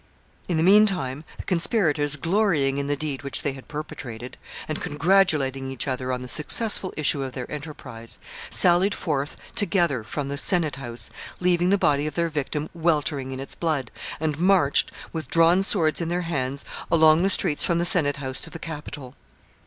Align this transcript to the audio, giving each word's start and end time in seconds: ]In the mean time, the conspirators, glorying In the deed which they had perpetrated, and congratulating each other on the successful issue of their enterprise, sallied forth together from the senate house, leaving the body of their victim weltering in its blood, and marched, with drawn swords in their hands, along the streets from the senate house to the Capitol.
]In 0.49 0.57
the 0.57 0.63
mean 0.63 0.87
time, 0.87 1.23
the 1.37 1.43
conspirators, 1.43 2.15
glorying 2.15 2.79
In 2.79 2.87
the 2.87 2.95
deed 2.95 3.21
which 3.21 3.43
they 3.43 3.53
had 3.53 3.67
perpetrated, 3.67 4.35
and 4.67 4.81
congratulating 4.81 5.69
each 5.69 5.87
other 5.87 6.11
on 6.11 6.21
the 6.21 6.27
successful 6.27 6.91
issue 6.97 7.21
of 7.21 7.33
their 7.33 7.51
enterprise, 7.51 8.17
sallied 8.49 8.95
forth 8.95 9.37
together 9.53 10.03
from 10.03 10.27
the 10.27 10.37
senate 10.37 10.77
house, 10.77 11.11
leaving 11.39 11.69
the 11.69 11.77
body 11.77 12.07
of 12.07 12.15
their 12.15 12.29
victim 12.29 12.67
weltering 12.73 13.31
in 13.31 13.39
its 13.39 13.53
blood, 13.53 13.91
and 14.19 14.39
marched, 14.39 14.91
with 15.13 15.27
drawn 15.29 15.61
swords 15.61 16.01
in 16.01 16.07
their 16.09 16.21
hands, 16.23 16.65
along 16.91 17.21
the 17.21 17.29
streets 17.29 17.63
from 17.63 17.77
the 17.77 17.85
senate 17.85 18.17
house 18.17 18.39
to 18.41 18.49
the 18.49 18.57
Capitol. 18.57 19.13